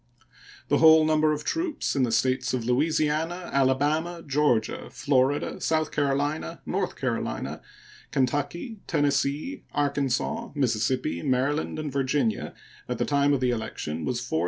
[0.69, 6.59] The whole number of troops in the States of Louisiana, Alabama, Georgia, Florida, South Carolina,
[6.65, 7.61] North Carolina,
[8.09, 12.55] Kentucky, Tennessee, Arkansas, Mississippi, Maryland, and Virginia
[12.89, 14.39] at the time of the election was 4,082.